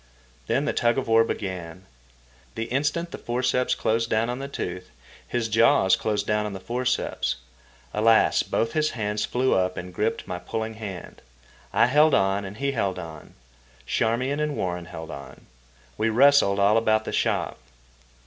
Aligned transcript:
Then 0.47 0.65
the 0.65 0.73
tug 0.73 0.97
of 0.97 1.07
war 1.07 1.23
began. 1.23 1.85
The 2.55 2.63
instant 2.65 3.11
the 3.11 3.19
forceps 3.19 3.75
closed 3.75 4.09
down 4.09 4.31
on 4.31 4.39
the 4.39 4.47
tooth, 4.47 4.89
his 5.27 5.47
jaws 5.47 5.95
closed 5.95 6.25
down 6.25 6.47
on 6.47 6.53
the 6.53 6.59
forceps. 6.59 7.35
Also, 7.93 8.45
both 8.49 8.73
his 8.73 8.89
hands 8.97 9.25
flew 9.25 9.53
up 9.53 9.77
and 9.77 9.93
gripped 9.93 10.25
my 10.27 10.39
pulling 10.39 10.73
hand. 10.73 11.21
I 11.71 11.85
held 11.85 12.15
on, 12.15 12.45
and 12.45 12.57
he 12.57 12.71
held 12.71 12.97
on. 12.97 13.35
Charmian 13.85 14.39
and 14.39 14.57
Warren 14.57 14.85
held 14.85 15.11
on. 15.11 15.45
We 15.99 16.09
wrestled 16.09 16.59
all 16.59 16.77
about 16.77 17.05
the 17.05 17.13
shop. 17.13 17.59